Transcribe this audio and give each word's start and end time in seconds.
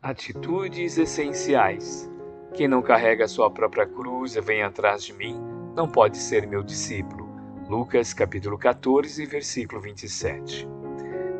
Atitudes 0.00 0.96
essenciais. 0.96 2.08
Quem 2.54 2.68
não 2.68 2.80
carrega 2.80 3.26
sua 3.26 3.50
própria 3.50 3.84
cruz 3.84 4.36
e 4.36 4.40
vem 4.40 4.62
atrás 4.62 5.02
de 5.02 5.12
mim, 5.12 5.36
não 5.74 5.88
pode 5.88 6.18
ser 6.18 6.46
meu 6.46 6.62
discípulo. 6.62 7.28
Lucas 7.68 8.14
capítulo 8.14 8.56
14, 8.56 9.26
versículo 9.26 9.80
27. 9.80 10.68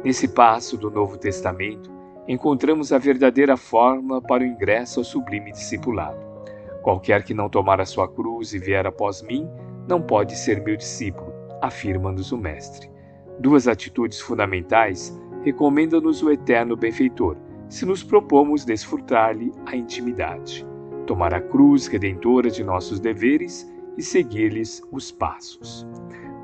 Nesse 0.03 0.27
passo 0.27 0.77
do 0.77 0.91
Novo 0.91 1.17
Testamento, 1.17 1.89
encontramos 2.27 2.93
a 2.93 2.99
verdadeira 2.99 3.57
forma 3.57 4.21
para 4.21 4.43
o 4.43 4.47
ingresso 4.47 4.99
ao 4.99 5.05
sublime 5.05 5.53
discipulado. 5.53 6.19
Qualquer 6.83 7.23
que 7.23 7.33
não 7.33 7.49
tomar 7.49 7.81
a 7.81 7.87
sua 7.87 8.09
cruz 8.09 8.53
e 8.55 8.59
vier 8.59 8.89
após 8.89 9.23
mim, 9.23 9.49
não 9.87 10.03
pode 10.03 10.37
ser 10.37 10.61
meu 10.65 10.77
discípulo, 10.77 11.33
afirma-nos 11.63 12.33
o 12.33 12.37
Mestre. 12.37 12.91
Duas 13.39 13.69
atitudes 13.69 14.21
fundamentais 14.21 15.17
recomenda-nos 15.45 16.25
o 16.25 16.31
eterno 16.33 16.77
benfeitor, 16.77 17.37
se 17.69 17.85
nos 17.85 18.03
propomos 18.03 18.65
desfrutar-lhe 18.65 19.53
a 19.67 19.77
intimidade, 19.77 20.67
tomar 21.07 21.35
a 21.35 21.41
cruz 21.41 21.87
redentora 21.87 22.51
de 22.51 22.65
nossos 22.65 22.99
deveres 22.99 23.71
e 23.97 24.03
seguir-lhes 24.03 24.83
os 24.91 25.11
passos. 25.11 25.87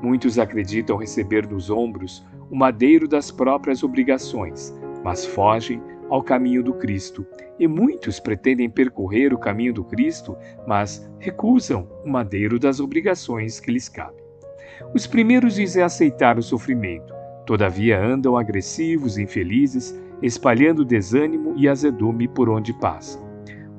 Muitos 0.01 0.37
acreditam 0.37 0.97
receber 0.97 1.47
nos 1.47 1.69
ombros 1.69 2.25
o 2.49 2.55
madeiro 2.55 3.07
das 3.07 3.31
próprias 3.31 3.83
obrigações, 3.83 4.73
mas 5.03 5.25
fogem 5.25 5.81
ao 6.09 6.21
caminho 6.21 6.63
do 6.63 6.73
Cristo, 6.73 7.25
e 7.57 7.67
muitos 7.67 8.19
pretendem 8.19 8.69
percorrer 8.69 9.33
o 9.33 9.37
caminho 9.37 9.73
do 9.73 9.83
Cristo, 9.83 10.37
mas 10.67 11.09
recusam 11.19 11.87
o 12.03 12.09
madeiro 12.09 12.59
das 12.59 12.79
obrigações 12.79 13.59
que 13.59 13.71
lhes 13.71 13.89
cabem. 13.89 14.23
Os 14.93 15.07
primeiros 15.07 15.55
dizem 15.55 15.81
aceitar 15.81 16.37
o 16.37 16.43
sofrimento, 16.43 17.13
todavia 17.45 17.99
andam 17.99 18.37
agressivos 18.37 19.17
infelizes, 19.17 19.99
espalhando 20.21 20.85
desânimo 20.85 21.53
e 21.57 21.67
azedume 21.67 22.27
por 22.27 22.49
onde 22.49 22.73
passam. 22.73 23.23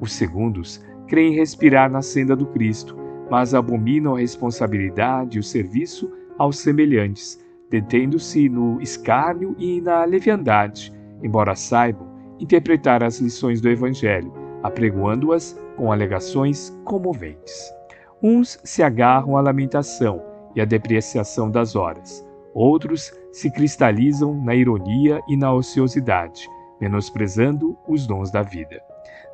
Os 0.00 0.12
segundos 0.12 0.84
creem 1.06 1.34
respirar 1.34 1.90
na 1.90 2.02
senda 2.02 2.36
do 2.36 2.46
Cristo, 2.46 2.96
mas 3.30 3.54
abominam 3.54 4.14
a 4.14 4.18
responsabilidade 4.18 5.36
e 5.36 5.40
o 5.40 5.42
serviço 5.42 6.10
aos 6.38 6.58
semelhantes, 6.58 7.42
detendo-se 7.70 8.48
no 8.48 8.80
escárnio 8.80 9.54
e 9.58 9.80
na 9.80 10.04
leviandade, 10.04 10.92
embora 11.22 11.54
saibam 11.54 12.06
interpretar 12.38 13.02
as 13.02 13.18
lições 13.18 13.60
do 13.60 13.68
Evangelho, 13.68 14.32
apregoando-as 14.62 15.58
com 15.76 15.90
alegações 15.90 16.76
comoventes. 16.84 17.72
Uns 18.22 18.58
se 18.64 18.82
agarram 18.82 19.36
à 19.36 19.40
lamentação 19.40 20.22
e 20.54 20.60
à 20.60 20.64
depreciação 20.64 21.50
das 21.50 21.76
horas, 21.76 22.25
Outros 22.56 23.12
se 23.30 23.50
cristalizam 23.50 24.34
na 24.42 24.54
ironia 24.54 25.20
e 25.28 25.36
na 25.36 25.52
ociosidade, 25.52 26.48
menosprezando 26.80 27.76
os 27.86 28.06
dons 28.06 28.30
da 28.30 28.40
vida. 28.40 28.80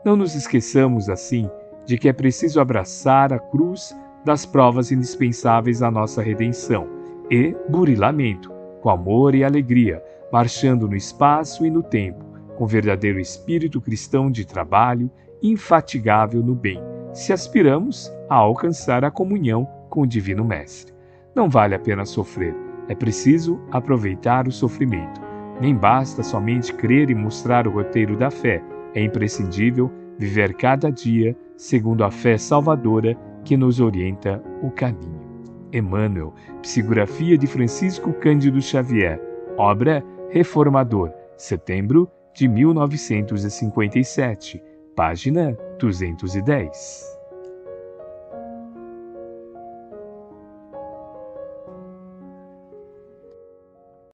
Não 0.04 0.16
nos 0.16 0.34
esqueçamos, 0.34 1.08
assim, 1.08 1.48
de 1.86 1.96
que 1.96 2.08
é 2.08 2.12
preciso 2.12 2.60
abraçar 2.60 3.32
a 3.32 3.38
cruz 3.38 3.96
das 4.24 4.44
provas 4.44 4.90
indispensáveis 4.90 5.84
à 5.84 5.90
nossa 5.90 6.20
redenção 6.20 6.88
e 7.30 7.54
burilamento, 7.68 8.50
com 8.80 8.90
amor 8.90 9.36
e 9.36 9.44
alegria, 9.44 10.02
marchando 10.32 10.88
no 10.88 10.96
espaço 10.96 11.64
e 11.64 11.70
no 11.70 11.80
tempo, 11.80 12.24
com 12.56 12.66
verdadeiro 12.66 13.20
espírito 13.20 13.80
cristão 13.80 14.32
de 14.32 14.44
trabalho, 14.44 15.08
infatigável 15.40 16.42
no 16.42 16.56
bem, 16.56 16.80
se 17.12 17.32
aspiramos 17.32 18.12
a 18.28 18.34
alcançar 18.34 19.04
a 19.04 19.12
comunhão 19.12 19.64
com 19.88 20.00
o 20.00 20.06
Divino 20.08 20.44
Mestre. 20.44 20.92
Não 21.36 21.48
vale 21.48 21.76
a 21.76 21.78
pena 21.78 22.04
sofrer 22.04 22.71
é 22.92 22.94
preciso 22.94 23.58
aproveitar 23.70 24.46
o 24.46 24.52
sofrimento. 24.52 25.18
Nem 25.60 25.74
basta 25.74 26.22
somente 26.22 26.72
crer 26.74 27.10
e 27.10 27.14
mostrar 27.14 27.66
o 27.66 27.70
roteiro 27.70 28.14
da 28.16 28.30
fé, 28.30 28.62
é 28.94 29.02
imprescindível 29.02 29.90
viver 30.18 30.52
cada 30.54 30.92
dia 30.92 31.34
segundo 31.56 32.04
a 32.04 32.10
fé 32.10 32.36
salvadora 32.36 33.16
que 33.44 33.56
nos 33.56 33.80
orienta 33.80 34.42
o 34.62 34.70
caminho. 34.70 35.22
Emmanuel, 35.72 36.34
psicografia 36.60 37.38
de 37.38 37.46
Francisco 37.46 38.12
Cândido 38.12 38.60
Xavier, 38.60 39.18
obra 39.56 40.04
Reformador, 40.28 41.10
setembro 41.38 42.10
de 42.34 42.46
1957, 42.46 44.62
página 44.94 45.56
210. 45.78 47.11